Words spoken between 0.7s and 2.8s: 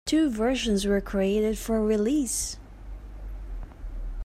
were created for release.